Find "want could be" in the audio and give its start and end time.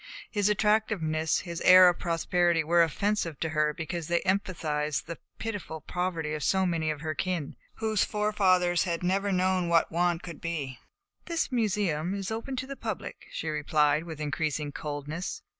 9.91-10.79